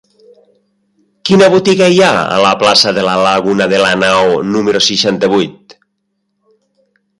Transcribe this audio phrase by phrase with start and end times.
[1.29, 5.81] Quina botiga hi ha a la plaça de la Laguna de Lanao número seixanta-vuit?